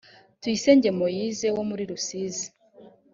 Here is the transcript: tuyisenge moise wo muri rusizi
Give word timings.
tuyisenge 0.41 0.89
moise 0.99 1.47
wo 1.55 1.63
muri 1.69 1.83
rusizi 1.91 2.47